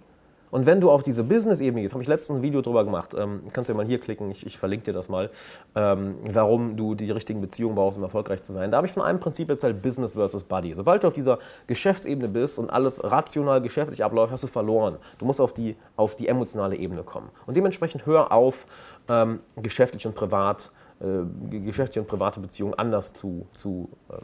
Und 0.53 0.67
wenn 0.67 0.83
du 0.83 0.91
auf 0.91 1.03
diese 1.03 1.25
Business-Ebene 1.25 1.81
gehst, 1.81 1.95
habe 1.95 2.03
ich 2.03 2.09
letztens 2.09 2.39
ein 2.39 2.43
Video 2.43 2.61
drüber 2.61 2.85
gemacht, 2.85 3.15
ähm, 3.19 3.41
kannst 3.55 3.71
du 3.71 3.73
ja 3.73 3.77
mal 3.77 3.87
hier 3.87 3.99
klicken, 3.99 4.31
ich, 4.31 4.47
ich 4.47 4.59
verlinke 4.59 4.85
dir 4.85 4.93
das 4.93 5.09
mal, 5.09 5.31
ähm, 5.75 6.17
warum 6.31 6.77
du 6.77 6.95
die 6.95 7.11
richtigen 7.11 7.41
Beziehungen 7.41 7.75
brauchst, 7.75 7.97
um 7.97 8.05
erfolgreich 8.05 8.43
zu 8.43 8.53
sein. 8.53 8.71
Da 8.71 8.77
habe 8.77 8.87
ich 8.87 8.93
von 8.93 9.03
einem 9.03 9.19
Prinzip 9.19 9.49
erzählt, 9.49 9.81
Business 9.81 10.13
versus 10.13 10.45
Buddy. 10.45 10.75
Sobald 10.75 11.05
du 11.05 11.09
auf 11.09 11.15
dieser 11.15 11.39
Geschäftsebene 11.69 12.29
bist 12.29 12.59
und 12.59 12.69
alles 12.69 13.03
rational 13.03 13.63
geschäftlich 13.63 14.05
abläuft, 14.05 14.31
hast 14.31 14.43
du 14.43 14.47
verloren. 14.47 14.99
Du 15.17 15.25
musst 15.25 15.41
auf 15.41 15.55
die, 15.55 15.75
auf 15.97 16.17
die 16.17 16.29
emotionale 16.29 16.77
Ebene 16.77 17.03
kommen. 17.03 17.31
Und 17.47 17.57
dementsprechend 17.57 18.05
hör 18.05 18.31
auf, 18.31 18.67
ähm, 19.09 19.41
geschäftlich 19.57 20.07
und 20.07 20.15
privat, 20.15 20.71
äh, 21.01 21.61
geschäftliche 21.61 22.01
und 22.01 22.09
private 22.09 22.41
Beziehungen 22.41 22.75
anders 22.75 23.15
zu, 23.15 23.47
zu 23.55 23.89
äh, 24.11 24.17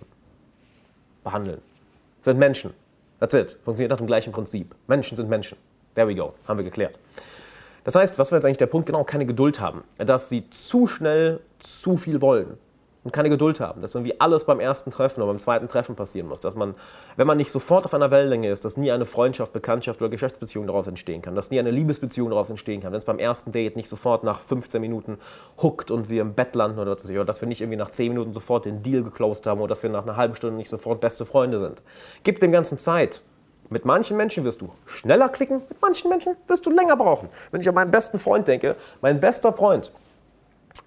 behandeln. 1.25 1.62
Das 2.19 2.26
sind 2.26 2.38
Menschen. 2.38 2.75
That's 3.19 3.32
it. 3.32 3.58
Funktioniert 3.64 3.92
nach 3.92 3.96
dem 3.96 4.06
gleichen 4.06 4.30
Prinzip. 4.30 4.75
Menschen 4.86 5.16
sind 5.16 5.30
Menschen. 5.30 5.56
There 5.99 6.06
we 6.06 6.15
go, 6.15 6.35
haben 6.47 6.59
wir 6.59 6.65
geklärt. 6.65 6.97
Das 7.83 7.97
heißt, 7.97 8.21
was 8.21 8.31
war 8.31 8.39
jetzt 8.39 8.45
eigentlich 8.45 8.59
der 8.59 8.67
Punkt? 8.67 8.87
Genau, 8.87 9.03
keine 9.03 9.27
Geduld 9.27 9.59
haben. 9.59 9.83
Dass 9.97 10.29
sie 10.29 10.49
zu 10.49 10.87
schnell 10.87 11.41
zu 11.59 11.97
viel 11.97 12.23
wollen 12.23 12.56
und 13.03 13.11
keine 13.11 13.29
Geduld 13.31 13.59
haben. 13.59 13.81
Dass 13.81 13.97
irgendwie 13.97 14.21
alles 14.21 14.45
beim 14.45 14.61
ersten 14.61 14.93
Treffen 14.93 15.23
oder 15.23 15.33
beim 15.33 15.41
zweiten 15.41 15.67
Treffen 15.67 15.97
passieren 15.97 16.29
muss. 16.29 16.39
Dass 16.39 16.55
man, 16.55 16.77
wenn 17.17 17.27
man 17.27 17.37
nicht 17.37 17.50
sofort 17.50 17.85
auf 17.85 17.95
einer 17.95 18.12
Wellenlänge 18.12 18.49
ist, 18.49 18.65
dass 18.65 18.77
nie 18.77 18.93
eine 18.93 19.06
Freundschaft, 19.06 19.53
Bekanntschaft 19.53 20.00
oder 20.00 20.09
Geschäftsbeziehung 20.09 20.69
daraus 20.69 20.87
entstehen 20.87 21.21
kann. 21.21 21.35
Dass 21.35 21.50
nie 21.50 21.59
eine 21.59 21.73
Liebesbeziehung 21.73 22.31
daraus 22.31 22.49
entstehen 22.49 22.81
kann. 22.81 22.93
Wenn 22.93 23.00
es 23.00 23.05
beim 23.05 23.19
ersten 23.19 23.50
Date 23.50 23.75
nicht 23.75 23.89
sofort 23.89 24.23
nach 24.23 24.39
15 24.39 24.81
Minuten 24.81 25.19
huckt 25.61 25.91
und 25.91 26.09
wir 26.09 26.23
im 26.23 26.35
Bett 26.35 26.55
landen 26.55 26.79
oder, 26.79 26.93
oder 26.93 27.25
dass 27.25 27.41
wir 27.41 27.49
nicht 27.49 27.61
irgendwie 27.61 27.79
nach 27.79 27.91
10 27.91 28.12
Minuten 28.12 28.33
sofort 28.33 28.67
den 28.67 28.85
Deal 28.85 29.03
geclosed 29.03 29.49
haben 29.49 29.61
oder 29.61 29.71
dass 29.71 29.83
wir 29.83 29.91
nach 29.91 30.05
einer 30.05 30.15
halben 30.15 30.37
Stunde 30.37 30.59
nicht 30.59 30.71
sofort 30.71 31.00
beste 31.00 31.27
Freunde 31.27 31.59
sind. 31.59 31.83
Gib 32.23 32.39
dem 32.39 32.53
Ganzen 32.53 32.79
Zeit. 32.79 33.21
Mit 33.70 33.85
manchen 33.85 34.17
Menschen 34.17 34.44
wirst 34.44 34.61
du 34.61 34.70
schneller 34.87 35.29
klicken, 35.29 35.62
mit 35.69 35.81
manchen 35.82 36.09
Menschen 36.09 36.37
wirst 36.47 36.65
du 36.65 36.70
länger 36.70 36.97
brauchen. 36.97 37.29
Wenn 37.50 37.61
ich 37.61 37.69
an 37.69 37.75
meinen 37.75 37.91
besten 37.91 38.19
Freund 38.19 38.49
denke, 38.49 38.76
mein 39.00 39.20
bester 39.20 39.53
Freund, 39.53 39.93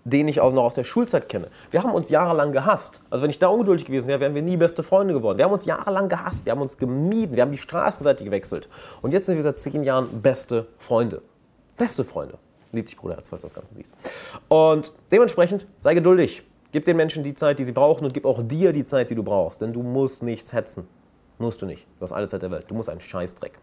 den 0.04 0.28
ich 0.28 0.42
auch 0.42 0.51
noch 0.51 0.63
aus 0.63 0.74
der 0.74 0.83
Schulzeit 0.83 1.30
kenne. 1.30 1.48
Wir 1.69 1.83
haben 1.83 1.94
uns 1.94 2.10
jahrelang 2.10 2.51
gehasst. 2.51 3.01
Also 3.10 3.24
wenn 3.24 3.30
ich 3.30 3.39
da 3.39 3.48
ungeduldig 3.48 3.86
gewesen 3.86 4.07
wäre, 4.07 4.19
wären 4.19 4.33
wir 4.33 4.42
nie 4.42 4.57
beste 4.57 4.83
Freunde 4.83 5.13
geworden. 5.13 5.38
Wir 5.38 5.45
haben 5.45 5.51
uns 5.51 5.66
jahrelang 5.66 6.10
gehasst, 6.10 6.45
wir 6.45 6.51
haben 6.51 6.62
uns 6.62 6.78
gemieden, 6.78 7.36
wir 7.36 7.44
haben 7.44 7.51
die 7.51 7.57
Straßenseite 7.57 8.24
gewechselt. 8.24 8.68
Und 9.01 9.13
jetzt 9.13 9.27
sind 9.27 9.36
wir 9.36 9.44
seit 9.44 9.60
zehn 9.60 9.84
Jahren 9.84 10.22
beste 10.22 10.68
Freunde. 10.77 11.22
Beste 11.77 12.04
Freunde. 12.04 12.38
Lieb 12.72 12.86
dich, 12.86 12.98
Bruder, 12.98 13.16
falls 13.16 13.42
du 13.42 13.48
das 13.48 13.54
Ganze 13.54 13.75
siehst. 13.75 13.94
Und 14.48 14.94
dementsprechend 15.12 15.68
sei 15.80 15.94
geduldig. 15.94 16.44
Gib 16.72 16.86
den 16.86 16.95
Menschen 16.95 17.24
die 17.24 17.34
Zeit, 17.34 17.60
die 17.60 17.66
sie 17.66 17.74
brauchen 17.74 18.06
und 18.06 18.13
gib 18.13 18.25
auch 18.25 18.42
dir 18.42 18.72
die 18.72 18.86
Zeit, 18.86 19.10
die 19.10 19.16
du 19.16 19.24
brauchst. 19.24 19.62
Denn 19.62 19.74
du 19.74 19.84
musst 19.84 20.24
nichts 20.24 20.54
hetzen. 20.54 20.88
Musst 21.41 21.59
du 21.59 21.65
nicht. 21.65 21.88
Du 21.97 22.03
hast 22.03 22.11
alle 22.11 22.27
Zeit 22.27 22.43
der 22.43 22.51
Welt. 22.51 22.69
Du 22.69 22.75
musst 22.75 22.88
einen 22.88 23.01
Scheißdreck. 23.01 23.53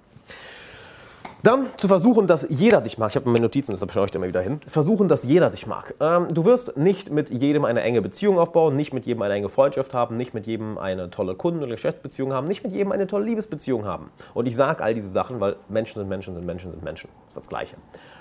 Dann 1.45 1.67
zu 1.77 1.87
versuchen, 1.87 2.27
dass 2.27 2.47
jeder 2.51 2.81
dich 2.81 2.99
mag. 2.99 3.11
Ich 3.11 3.17
habe 3.17 3.31
meine 3.31 3.45
Notizen, 3.45 3.71
deshalb 3.71 3.93
schaue 3.93 4.07
ich 4.07 4.11
da 4.11 4.19
mal 4.19 4.27
wieder 4.27 4.41
hin. 4.41 4.61
Versuchen, 4.67 5.07
dass 5.07 5.23
jeder 5.23 5.51
dich 5.51 5.69
mag. 5.69 5.95
Ähm, 6.01 6.27
du 6.33 6.45
wirst 6.45 6.77
nicht 6.77 7.13
mit 7.13 7.31
jedem 7.31 7.65
eine 7.65 7.81
enge 7.83 8.03
Beziehung 8.03 8.39
aufbauen, 8.39 8.75
nicht 8.75 8.93
mit 8.93 9.07
jedem 9.07 9.23
eine 9.23 9.35
enge 9.35 9.49
Freundschaft 9.49 9.95
haben, 9.95 10.17
nicht 10.17 10.35
mit 10.35 10.49
jedem 10.49 10.79
eine 10.79 11.11
tolle 11.11 11.37
Kunden- 11.37 11.61
oder 11.61 11.71
Geschäftsbeziehung 11.71 12.33
haben, 12.33 12.49
nicht 12.49 12.65
mit 12.65 12.73
jedem 12.73 12.91
eine 12.91 13.07
tolle 13.07 13.25
Liebesbeziehung 13.25 13.85
haben. 13.87 14.11
Und 14.35 14.47
ich 14.47 14.57
sage 14.57 14.83
all 14.83 14.95
diese 14.95 15.09
Sachen, 15.09 15.39
weil 15.39 15.57
Menschen 15.69 16.01
sind 16.01 16.09
Menschen 16.09 16.35
sind 16.35 16.45
Menschen 16.45 16.73
sind 16.73 16.83
Menschen. 16.83 17.09
Das 17.27 17.37
ist 17.37 17.37
das 17.37 17.49
Gleiche. 17.49 17.77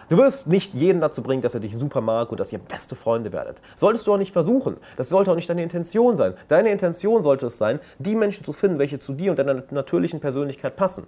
Du 0.10 0.18
wirst 0.18 0.48
nicht 0.48 0.74
jeden 0.74 1.02
dazu 1.02 1.22
bringen, 1.24 1.42
dass 1.42 1.54
er 1.54 1.60
dich 1.60 1.76
super 1.76 2.02
mag 2.02 2.32
und 2.32 2.40
dass 2.40 2.54
ihr 2.54 2.60
beste 2.60 2.96
Freunde 2.96 3.34
werdet. 3.34 3.58
Solltest 3.76 4.08
du 4.08 4.14
auch 4.14 4.18
nicht 4.18 4.32
versuchen. 4.32 4.78
Das 4.96 5.10
sollte 5.10 5.32
auch 5.32 5.36
nicht 5.36 5.50
deine 5.50 5.64
Intention 5.64 6.16
sein. 6.16 6.36
Deine 6.48 6.72
Intention 6.72 7.24
sollte 7.24 7.48
es 7.48 7.58
sein, 7.58 7.80
die 8.00 8.16
Menschen 8.16 8.46
zu 8.46 8.54
finden, 8.54 8.80
welche 8.80 9.00
zu 9.00 9.14
dir 9.14 9.32
und 9.32 9.40
deiner 9.40 9.64
natürlichen 9.72 10.20
Persönlichkeit 10.20 10.78
passen. 10.78 11.08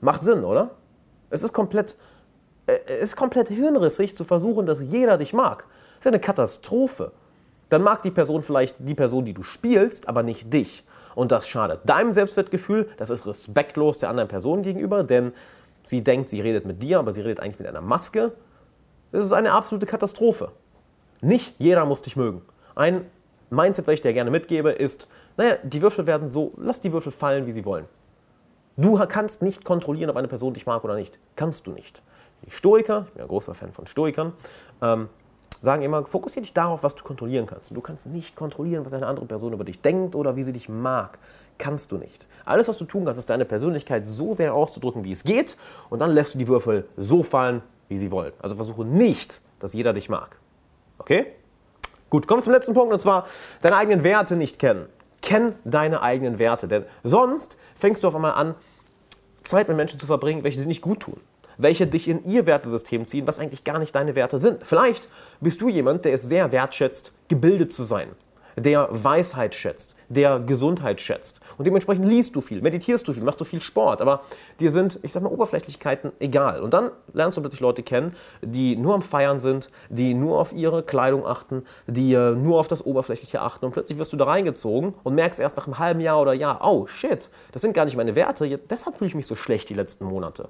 Macht 0.00 0.24
Sinn, 0.24 0.44
oder? 0.44 0.70
Es 1.30 1.42
ist 1.42 1.52
komplett, 1.52 1.96
äh, 2.66 2.78
es 2.86 3.10
ist 3.10 3.16
komplett 3.16 3.48
hirnrissig 3.48 4.16
zu 4.16 4.24
versuchen, 4.24 4.66
dass 4.66 4.80
jeder 4.80 5.18
dich 5.18 5.32
mag. 5.32 5.64
Das 5.98 6.06
ist 6.06 6.08
eine 6.08 6.20
Katastrophe. 6.20 7.12
Dann 7.68 7.82
mag 7.82 8.02
die 8.02 8.10
Person 8.10 8.42
vielleicht 8.42 8.76
die 8.78 8.94
Person, 8.94 9.24
die 9.24 9.34
du 9.34 9.42
spielst, 9.42 10.08
aber 10.08 10.22
nicht 10.22 10.52
dich. 10.52 10.84
Und 11.14 11.32
das 11.32 11.48
schadet 11.48 11.80
deinem 11.88 12.12
Selbstwertgefühl, 12.12 12.88
das 12.96 13.10
ist 13.10 13.26
respektlos 13.26 13.98
der 13.98 14.08
anderen 14.08 14.28
Person 14.28 14.62
gegenüber, 14.62 15.04
denn 15.04 15.32
Sie 15.90 16.04
denkt, 16.04 16.28
sie 16.28 16.40
redet 16.40 16.66
mit 16.66 16.80
dir, 16.84 17.00
aber 17.00 17.12
sie 17.12 17.20
redet 17.20 17.40
eigentlich 17.40 17.58
mit 17.58 17.66
einer 17.66 17.80
Maske. 17.80 18.30
Das 19.10 19.24
ist 19.24 19.32
eine 19.32 19.50
absolute 19.50 19.86
Katastrophe. 19.86 20.52
Nicht 21.20 21.56
jeder 21.58 21.84
muss 21.84 22.00
dich 22.02 22.14
mögen. 22.14 22.42
Ein 22.76 23.06
Mindset, 23.50 23.88
das 23.88 23.94
ich 23.94 24.00
dir 24.00 24.12
gerne 24.12 24.30
mitgebe, 24.30 24.70
ist, 24.70 25.08
naja, 25.36 25.56
die 25.64 25.82
Würfel 25.82 26.06
werden 26.06 26.28
so, 26.28 26.52
lass 26.58 26.80
die 26.80 26.92
Würfel 26.92 27.10
fallen, 27.10 27.44
wie 27.46 27.50
sie 27.50 27.64
wollen. 27.64 27.86
Du 28.80 28.98
kannst 29.06 29.42
nicht 29.42 29.62
kontrollieren, 29.62 30.08
ob 30.08 30.16
eine 30.16 30.26
Person 30.26 30.54
dich 30.54 30.64
mag 30.64 30.82
oder 30.84 30.94
nicht. 30.94 31.18
Kannst 31.36 31.66
du 31.66 31.72
nicht. 31.72 32.02
Die 32.46 32.50
Stoiker, 32.50 33.04
ich 33.08 33.12
bin 33.12 33.22
ein 33.22 33.28
großer 33.28 33.52
Fan 33.52 33.72
von 33.72 33.86
Stoikern, 33.86 34.32
ähm, 34.80 35.10
sagen 35.60 35.82
immer, 35.82 36.06
fokussiere 36.06 36.40
dich 36.40 36.54
darauf, 36.54 36.82
was 36.82 36.94
du 36.94 37.04
kontrollieren 37.04 37.44
kannst. 37.44 37.70
Und 37.70 37.74
du 37.74 37.82
kannst 37.82 38.06
nicht 38.06 38.34
kontrollieren, 38.34 38.86
was 38.86 38.94
eine 38.94 39.06
andere 39.06 39.26
Person 39.26 39.52
über 39.52 39.64
dich 39.64 39.82
denkt 39.82 40.14
oder 40.14 40.34
wie 40.34 40.42
sie 40.42 40.54
dich 40.54 40.70
mag. 40.70 41.18
Kannst 41.58 41.92
du 41.92 41.98
nicht. 41.98 42.26
Alles, 42.46 42.68
was 42.68 42.78
du 42.78 42.86
tun 42.86 43.04
kannst, 43.04 43.18
ist 43.18 43.28
deine 43.28 43.44
Persönlichkeit 43.44 44.08
so 44.08 44.34
sehr 44.34 44.54
auszudrücken, 44.54 45.04
wie 45.04 45.12
es 45.12 45.24
geht. 45.24 45.58
Und 45.90 45.98
dann 45.98 46.12
lässt 46.12 46.32
du 46.32 46.38
die 46.38 46.48
Würfel 46.48 46.88
so 46.96 47.22
fallen, 47.22 47.60
wie 47.88 47.98
sie 47.98 48.10
wollen. 48.10 48.32
Also 48.40 48.56
versuche 48.56 48.86
nicht, 48.86 49.42
dass 49.58 49.74
jeder 49.74 49.92
dich 49.92 50.08
mag. 50.08 50.38
Okay? 50.96 51.26
Gut, 52.08 52.26
kommen 52.26 52.40
wir 52.40 52.44
zum 52.44 52.54
letzten 52.54 52.72
Punkt 52.72 52.94
und 52.94 52.98
zwar 52.98 53.26
deine 53.60 53.76
eigenen 53.76 54.04
Werte 54.04 54.36
nicht 54.36 54.58
kennen. 54.58 54.86
Kenn 55.20 55.54
deine 55.64 56.02
eigenen 56.02 56.38
Werte, 56.38 56.66
denn 56.66 56.86
sonst 57.02 57.58
fängst 57.74 58.02
du 58.02 58.08
auf 58.08 58.14
einmal 58.14 58.32
an, 58.32 58.54
Zeit 59.50 59.68
mit 59.68 59.76
Menschen 59.76 60.00
zu 60.00 60.06
verbringen, 60.06 60.44
welche 60.44 60.60
dir 60.60 60.66
nicht 60.66 60.82
gut 60.82 61.00
tun 61.00 61.20
welche 61.62 61.86
dich 61.86 62.08
in 62.08 62.24
ihr 62.24 62.46
Wertesystem 62.46 63.06
ziehen, 63.06 63.26
was 63.26 63.38
eigentlich 63.38 63.64
gar 63.64 63.78
nicht 63.78 63.94
deine 63.94 64.16
Werte 64.16 64.38
sind. 64.38 64.66
Vielleicht 64.66 65.08
bist 65.40 65.60
du 65.60 65.68
jemand, 65.68 66.04
der 66.04 66.14
es 66.14 66.22
sehr 66.22 66.52
wertschätzt, 66.52 67.12
gebildet 67.28 67.72
zu 67.72 67.82
sein, 67.82 68.08
der 68.56 68.88
Weisheit 68.90 69.54
schätzt, 69.54 69.96
der 70.08 70.40
Gesundheit 70.40 71.00
schätzt. 71.00 71.40
Und 71.58 71.66
dementsprechend 71.66 72.06
liest 72.06 72.34
du 72.34 72.40
viel, 72.40 72.62
meditierst 72.62 73.06
du 73.06 73.12
viel, 73.12 73.22
machst 73.22 73.40
du 73.40 73.44
viel 73.44 73.60
Sport, 73.60 74.00
aber 74.00 74.22
dir 74.60 74.70
sind, 74.70 74.98
ich 75.02 75.12
sag 75.12 75.22
mal, 75.22 75.30
Oberflächlichkeiten 75.30 76.12
egal. 76.18 76.60
Und 76.60 76.74
dann 76.74 76.90
lernst 77.12 77.36
du 77.36 77.42
plötzlich 77.42 77.60
Leute 77.60 77.82
kennen, 77.82 78.16
die 78.42 78.76
nur 78.76 78.94
am 78.94 79.02
Feiern 79.02 79.40
sind, 79.40 79.70
die 79.88 80.14
nur 80.14 80.38
auf 80.38 80.52
ihre 80.52 80.82
Kleidung 80.82 81.26
achten, 81.26 81.64
die 81.86 82.14
äh, 82.14 82.32
nur 82.32 82.58
auf 82.58 82.68
das 82.68 82.84
Oberflächliche 82.84 83.40
achten. 83.40 83.66
Und 83.66 83.72
plötzlich 83.72 83.98
wirst 83.98 84.12
du 84.12 84.16
da 84.16 84.24
reingezogen 84.24 84.94
und 85.02 85.14
merkst 85.14 85.40
erst 85.40 85.56
nach 85.56 85.66
einem 85.66 85.78
halben 85.78 86.00
Jahr 86.00 86.20
oder 86.20 86.32
Jahr, 86.32 86.60
oh 86.62 86.86
shit, 86.86 87.28
das 87.52 87.62
sind 87.62 87.74
gar 87.74 87.84
nicht 87.84 87.96
meine 87.96 88.14
Werte, 88.14 88.58
deshalb 88.70 88.96
fühle 88.96 89.08
ich 89.08 89.14
mich 89.14 89.26
so 89.26 89.34
schlecht 89.34 89.68
die 89.68 89.74
letzten 89.74 90.04
Monate. 90.04 90.48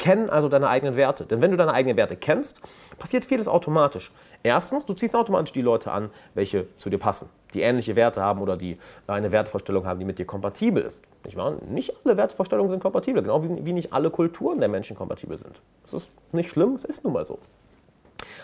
Kenn 0.00 0.30
also 0.30 0.48
deine 0.48 0.66
eigenen 0.68 0.96
Werte. 0.96 1.26
Denn 1.26 1.42
wenn 1.42 1.50
du 1.50 1.58
deine 1.58 1.74
eigenen 1.74 1.98
Werte 1.98 2.16
kennst, 2.16 2.62
passiert 2.98 3.26
vieles 3.26 3.46
automatisch. 3.46 4.10
Erstens, 4.42 4.86
du 4.86 4.94
ziehst 4.94 5.14
automatisch 5.14 5.52
die 5.52 5.60
Leute 5.60 5.92
an, 5.92 6.08
welche 6.32 6.74
zu 6.78 6.88
dir 6.88 6.96
passen, 6.96 7.28
die 7.52 7.60
ähnliche 7.60 7.94
Werte 7.96 8.22
haben 8.22 8.40
oder 8.40 8.56
die 8.56 8.78
eine 9.06 9.30
Wertvorstellung 9.30 9.84
haben, 9.84 9.98
die 9.98 10.06
mit 10.06 10.18
dir 10.18 10.24
kompatibel 10.24 10.82
ist. 10.82 11.04
Nicht 11.22 11.36
wahr? 11.36 11.56
Nicht 11.68 11.94
alle 12.02 12.16
Wertvorstellungen 12.16 12.70
sind 12.70 12.80
kompatibel, 12.80 13.22
genau 13.22 13.44
wie, 13.44 13.66
wie 13.66 13.74
nicht 13.74 13.92
alle 13.92 14.08
Kulturen 14.08 14.58
der 14.58 14.70
Menschen 14.70 14.96
kompatibel 14.96 15.36
sind. 15.36 15.60
Das 15.82 15.92
ist 15.92 16.10
nicht 16.32 16.48
schlimm, 16.48 16.76
es 16.76 16.86
ist 16.86 17.04
nun 17.04 17.12
mal 17.12 17.26
so. 17.26 17.38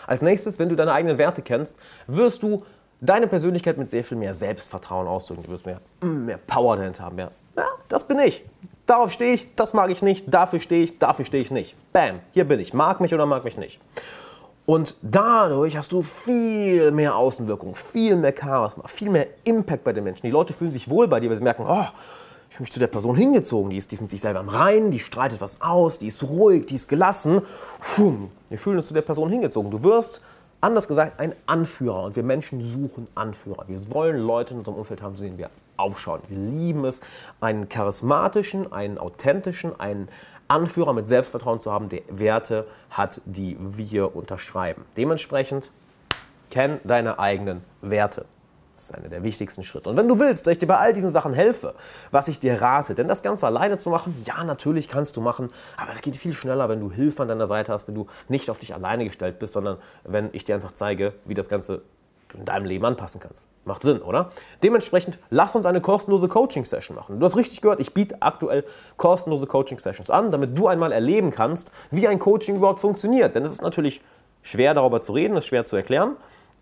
Als 0.05 0.21
nächstes, 0.21 0.59
wenn 0.59 0.69
du 0.69 0.75
deine 0.75 0.93
eigenen 0.93 1.17
Werte 1.17 1.41
kennst, 1.41 1.75
wirst 2.05 2.43
du 2.43 2.63
deine 3.01 3.27
Persönlichkeit 3.27 3.77
mit 3.77 3.89
sehr 3.89 4.03
viel 4.03 4.17
mehr 4.17 4.33
Selbstvertrauen 4.33 5.07
ausdrücken. 5.07 5.43
Du 5.43 5.49
wirst 5.49 5.65
mehr, 5.65 5.79
mehr 6.01 6.37
Power 6.37 6.77
dahinter 6.77 7.03
haben. 7.03 7.15
Mehr, 7.15 7.31
ja, 7.57 7.65
das 7.87 8.05
bin 8.05 8.19
ich. 8.19 8.43
Darauf 8.85 9.11
stehe 9.11 9.33
ich, 9.33 9.53
das 9.55 9.73
mag 9.73 9.89
ich 9.89 10.01
nicht, 10.01 10.33
dafür 10.33 10.59
stehe 10.59 10.83
ich, 10.83 10.97
dafür 10.97 11.25
stehe 11.25 11.43
ich 11.43 11.51
nicht. 11.51 11.75
Bam, 11.91 12.19
hier 12.31 12.47
bin 12.47 12.59
ich. 12.59 12.73
Mag 12.73 13.01
mich 13.01 13.13
oder 13.13 13.25
mag 13.25 13.43
mich 13.43 13.57
nicht. 13.57 13.79
Und 14.65 14.95
dadurch 15.01 15.77
hast 15.77 15.91
du 15.91 16.01
viel 16.01 16.91
mehr 16.91 17.15
Außenwirkung, 17.15 17.75
viel 17.75 18.15
mehr 18.17 18.33
Charisma, 18.37 18.87
viel 18.87 19.09
mehr 19.09 19.27
Impact 19.45 19.83
bei 19.83 19.93
den 19.93 20.03
Menschen. 20.03 20.25
Die 20.25 20.31
Leute 20.31 20.53
fühlen 20.53 20.71
sich 20.71 20.89
wohl 20.89 21.07
bei 21.07 21.19
dir, 21.19 21.29
weil 21.29 21.37
sie 21.37 21.43
merken, 21.43 21.65
oh, 21.67 21.85
ich 22.49 22.55
fühle 22.55 22.65
mich 22.65 22.73
zu 22.73 22.79
der 22.79 22.87
Person 22.87 23.15
hingezogen. 23.15 23.69
Die 23.69 23.77
ist, 23.77 23.91
die 23.91 23.95
ist 23.95 24.01
mit 24.01 24.11
sich 24.11 24.21
selber 24.21 24.39
im 24.41 24.49
Reinen, 24.49 24.91
die 24.91 24.99
streitet 24.99 25.41
was 25.41 25.61
aus, 25.61 25.99
die 25.99 26.07
ist 26.07 26.23
ruhig, 26.23 26.65
die 26.65 26.75
ist 26.75 26.87
gelassen. 26.87 27.41
Wir 28.49 28.57
fühlen 28.57 28.77
uns 28.77 28.87
zu 28.87 28.93
der 28.93 29.01
Person 29.01 29.29
hingezogen. 29.29 29.71
Du 29.71 29.83
wirst 29.83 30.21
Anders 30.59 30.87
gesagt, 30.87 31.19
ein 31.19 31.35
Anführer. 31.45 32.03
Und 32.03 32.15
wir 32.15 32.23
Menschen 32.23 32.61
suchen 32.61 33.05
Anführer. 33.15 33.65
Wir 33.67 33.93
wollen 33.93 34.17
Leute 34.17 34.53
in 34.53 34.59
unserem 34.59 34.77
Umfeld 34.77 35.01
haben, 35.01 35.15
zu 35.15 35.23
denen 35.23 35.37
wir 35.37 35.49
aufschauen. 35.77 36.21
Wir 36.27 36.37
lieben 36.37 36.85
es, 36.85 37.01
einen 37.39 37.69
charismatischen, 37.69 38.71
einen 38.73 38.97
authentischen, 38.97 39.79
einen 39.79 40.09
Anführer 40.47 40.93
mit 40.93 41.07
Selbstvertrauen 41.07 41.61
zu 41.61 41.71
haben, 41.71 41.89
der 41.89 42.01
Werte 42.09 42.65
hat, 42.89 43.21
die 43.25 43.57
wir 43.59 44.15
unterschreiben. 44.15 44.85
Dementsprechend 44.95 45.71
kenn 46.49 46.79
deine 46.83 47.19
eigenen 47.19 47.63
Werte. 47.81 48.25
Das 48.77 48.91
ist 48.91 48.95
einer 48.95 49.09
der 49.09 49.23
wichtigsten 49.23 49.63
Schritte. 49.63 49.89
Und 49.89 49.97
wenn 49.97 50.07
du 50.07 50.19
willst, 50.19 50.45
dass 50.45 50.51
ich 50.51 50.59
dir 50.59 50.67
bei 50.67 50.77
all 50.77 50.93
diesen 50.93 51.09
Sachen 51.09 51.33
helfe, 51.33 51.73
was 52.11 52.27
ich 52.27 52.39
dir 52.39 52.61
rate, 52.61 52.93
denn 52.93 53.07
das 53.07 53.23
Ganze 53.23 53.47
alleine 53.47 53.79
zu 53.79 53.89
machen, 53.89 54.15
ja, 54.23 54.43
natürlich 54.43 54.87
kannst 54.87 55.17
du 55.17 55.21
machen, 55.21 55.49
aber 55.77 55.93
es 55.93 56.03
geht 56.03 56.15
viel 56.15 56.33
schneller, 56.33 56.69
wenn 56.69 56.79
du 56.79 56.91
Hilfe 56.91 57.23
an 57.23 57.27
deiner 57.27 57.47
Seite 57.47 57.73
hast, 57.73 57.87
wenn 57.87 57.95
du 57.95 58.05
nicht 58.27 58.51
auf 58.51 58.59
dich 58.59 58.75
alleine 58.75 59.05
gestellt 59.05 59.39
bist, 59.39 59.53
sondern 59.53 59.77
wenn 60.03 60.29
ich 60.31 60.43
dir 60.43 60.53
einfach 60.53 60.73
zeige, 60.73 61.13
wie 61.25 61.33
das 61.33 61.49
Ganze 61.49 61.81
in 62.37 62.45
deinem 62.45 62.65
Leben 62.65 62.85
anpassen 62.85 63.19
kannst. 63.19 63.47
Macht 63.65 63.81
Sinn, 63.81 63.99
oder? 63.99 64.29
Dementsprechend 64.61 65.17
lass 65.31 65.55
uns 65.55 65.65
eine 65.65 65.81
kostenlose 65.81 66.27
Coaching-Session 66.27 66.95
machen. 66.95 67.19
Du 67.19 67.25
hast 67.25 67.35
richtig 67.35 67.61
gehört, 67.61 67.79
ich 67.79 67.95
biete 67.95 68.21
aktuell 68.21 68.63
kostenlose 68.97 69.47
Coaching-Sessions 69.47 70.11
an, 70.11 70.29
damit 70.31 70.55
du 70.55 70.67
einmal 70.67 70.91
erleben 70.91 71.31
kannst, 71.31 71.71
wie 71.89 72.07
ein 72.07 72.19
Coaching 72.19 72.57
überhaupt 72.57 72.79
funktioniert. 72.79 73.33
Denn 73.33 73.43
es 73.43 73.53
ist 73.53 73.63
natürlich 73.63 74.01
schwer 74.43 74.75
darüber 74.75 75.01
zu 75.01 75.13
reden, 75.13 75.35
es 75.35 75.45
ist 75.45 75.47
schwer 75.47 75.65
zu 75.65 75.77
erklären 75.77 76.15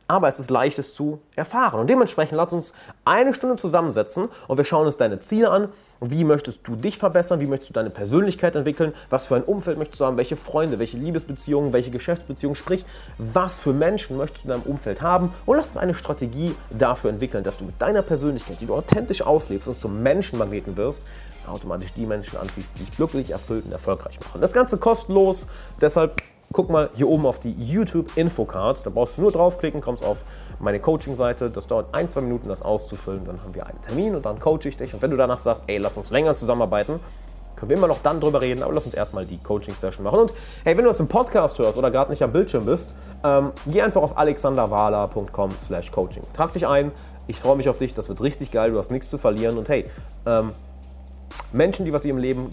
aber 0.08 0.28
es 0.28 0.40
ist 0.40 0.52
leicht, 0.52 0.78
es 0.78 0.94
zu 0.94 1.20
erfahren. 1.36 1.80
Und 1.80 1.90
dementsprechend 1.90 2.38
lass 2.38 2.54
uns 2.54 2.74
eine 3.06 3.34
Stunde 3.34 3.56
zusammensetzen 3.56 4.30
und 4.48 4.58
wir 4.58 4.64
schauen 4.64 4.86
uns 4.86 4.98
deine 4.98 5.20
Ziele 5.20 5.50
an. 5.50 5.70
Wie 6.00 6.24
möchtest 6.24 6.68
du 6.68 6.76
dich 6.76 6.98
verbessern? 6.98 7.40
Wie 7.40 7.48
möchtest 7.48 7.72
du 7.72 7.74
deine 7.74 7.90
Persönlichkeit 7.90 8.56
entwickeln? 8.56 8.94
Was 9.10 9.28
für 9.28 9.36
ein 9.36 9.44
Umfeld 9.44 9.78
möchtest 9.78 10.02
du 10.02 10.06
haben? 10.06 10.18
Welche 10.18 10.36
Freunde, 10.36 10.78
welche 10.78 10.98
Liebesbeziehungen, 10.98 11.74
welche 11.74 11.90
Geschäftsbeziehungen? 11.90 12.56
Sprich, 12.56 12.86
was 13.18 13.60
für 13.60 13.74
Menschen 13.74 14.18
möchtest 14.18 14.46
du 14.46 14.52
in 14.52 14.62
deinem 14.62 14.72
Umfeld 14.72 15.02
haben? 15.02 15.34
Und 15.46 15.58
lass 15.58 15.70
uns 15.70 15.78
eine 15.78 15.96
Strategie 15.96 16.56
dafür 16.78 17.10
entwickeln, 17.10 17.44
dass 17.44 17.58
du 17.58 17.66
mit 17.66 17.82
deiner 17.82 18.04
Persönlichkeit, 18.04 18.62
die 18.62 18.68
du 18.68 18.76
authentisch 18.76 19.24
auslebst 19.24 19.68
und 19.68 19.76
zum 19.76 20.04
Menschenmagneten 20.04 20.78
wirst, 20.78 21.06
automatisch 21.48 21.94
die 21.94 22.06
Menschen 22.06 22.38
anziehst, 22.38 22.70
die 22.76 22.80
dich 22.80 22.96
glücklich, 22.96 23.32
erfüllt 23.32 23.66
und 23.66 23.72
erfolgreich 23.72 24.20
machen. 24.20 24.42
Das 24.42 24.54
Ganze 24.54 24.78
kostenlos, 24.78 25.48
deshalb 25.82 26.22
guck 26.56 26.70
mal 26.70 26.90
hier 26.94 27.10
oben 27.10 27.26
auf 27.26 27.42
die 27.42 27.52
YouTube 27.52 28.16
Infocard. 28.16 28.86
Da 28.86 28.90
brauchst 28.90 29.18
du 29.18 29.22
nur 29.22 29.32
draufklicken, 29.34 29.82
kommst 29.82 30.06
auf 30.06 30.24
meine 30.60 30.80
Coaching-Seite. 30.80 31.50
Das 31.52 31.68
dauert 31.68 31.94
ein, 31.94 32.08
zwei 32.08 32.22
Minuten, 32.22 32.48
das 32.48 32.62
auszufüllen. 32.62 33.26
Dann 33.26 33.42
haben 33.42 33.54
wir 33.54 33.68
einen 33.68 33.82
Termin 33.82 34.16
und 34.16 34.26
dann 34.26 34.40
coache 34.40 34.70
ich 34.70 34.78
dich. 34.78 34.94
Und 34.94 35.02
wenn 35.02 35.12
du 35.12 35.18
danach 35.18 35.40
sagst, 35.40 35.66
ey, 35.68 35.78
lass 35.78 35.98
uns 35.98 36.12
länger 36.12 36.34
zusammenarbeiten, 36.38 37.02
können 37.58 37.70
wir 37.70 37.78
immer 37.78 37.90
noch 37.90 38.02
dann 38.02 38.22
drüber 38.22 38.42
reden, 38.42 38.64
aber 38.64 38.74
lass 38.74 38.86
uns 38.86 38.94
erstmal 38.94 39.26
die 39.26 39.38
Coaching-Session 39.38 40.06
machen. 40.06 40.20
Und 40.20 40.34
hey, 40.64 40.78
wenn 40.78 40.86
du 40.86 40.90
das 40.90 41.00
im 41.02 41.10
Podcast 41.10 41.60
hörst 41.60 41.78
oder 41.78 41.92
gerade 41.92 42.10
nicht 42.10 42.24
am 42.24 42.32
Bildschirm 42.32 42.66
bist, 42.66 42.96
ähm, 43.26 43.52
geh 43.66 43.82
einfach 43.82 44.02
auf 44.02 44.18
alexanderwala.com 44.18 45.52
slash 45.60 45.92
coaching. 45.92 46.24
Trag 46.32 46.54
dich 46.54 46.66
ein, 46.66 46.94
ich 47.28 47.38
freue 47.38 47.58
mich 47.58 47.68
auf 47.68 47.80
dich, 47.80 47.94
das 47.94 48.08
wird 48.08 48.22
richtig 48.22 48.52
geil, 48.52 48.72
du 48.72 48.78
hast 48.78 48.92
nichts 48.92 49.10
zu 49.10 49.18
verlieren. 49.18 49.58
Und 49.58 49.68
hey, 49.68 49.90
ähm, 50.26 50.54
Menschen, 51.52 51.84
die 51.84 51.92
was 51.92 52.04
sie 52.04 52.10
im 52.10 52.18
Leben 52.18 52.50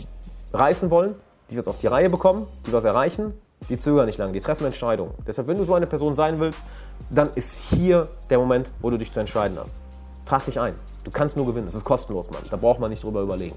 reißen 0.53 0.91
wollen, 0.91 1.15
die 1.51 1.57
was 1.57 1.69
auf 1.69 1.79
die 1.79 1.87
Reihe 1.87 2.11
bekommen, 2.11 2.45
die 2.67 2.73
was 2.73 2.85
erreichen, 2.85 3.35
die 3.69 3.79
zögern 3.79 4.07
nicht 4.07 4.19
lange, 4.19 4.33
die 4.33 4.41
treffen 4.41 4.67
Entscheidungen. 4.67 5.15
Deshalb, 5.27 5.49
wenn 5.49 5.59
du 5.59 5.65
so 5.65 5.75
eine 5.75 5.87
Person 5.87 6.17
sein 6.17 6.39
willst, 6.39 6.63
dann 7.11 7.31
ist 7.35 7.61
hier 7.71 8.09
der 8.31 8.39
Moment, 8.39 8.71
wo 8.81 8.91
du 8.91 8.99
dich 8.99 9.13
zu 9.13 9.21
entscheiden 9.21 9.59
hast. 9.59 9.81
Trag 10.25 10.45
dich 10.45 10.61
ein. 10.61 10.75
Du 11.05 11.11
kannst 11.11 11.37
nur 11.37 11.47
gewinnen. 11.47 11.67
Es 11.67 11.75
ist 11.75 11.85
kostenlos, 11.85 12.31
Mann. 12.31 12.43
Da 12.51 12.57
braucht 12.57 12.81
man 12.81 12.91
nicht 12.91 13.03
drüber 13.03 13.23
überlegen. 13.23 13.57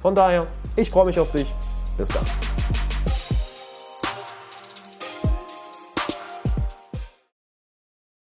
Von 0.00 0.14
daher, 0.14 0.46
ich 0.76 0.90
freue 0.90 1.06
mich 1.06 1.18
auf 1.18 1.30
dich. 1.30 1.54
Bis 1.96 2.08
dann. 2.08 2.24